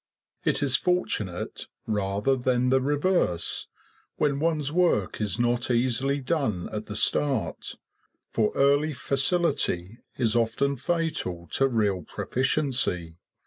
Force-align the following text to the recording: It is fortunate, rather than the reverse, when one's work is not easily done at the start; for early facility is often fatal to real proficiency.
It 0.43 0.63
is 0.63 0.75
fortunate, 0.77 1.67
rather 1.85 2.35
than 2.35 2.69
the 2.69 2.81
reverse, 2.81 3.67
when 4.15 4.39
one's 4.39 4.71
work 4.71 5.21
is 5.21 5.37
not 5.37 5.69
easily 5.69 6.21
done 6.21 6.67
at 6.73 6.87
the 6.87 6.95
start; 6.95 7.75
for 8.31 8.51
early 8.55 8.93
facility 8.93 9.99
is 10.17 10.35
often 10.35 10.75
fatal 10.75 11.45
to 11.51 11.67
real 11.67 12.01
proficiency. 12.01 13.17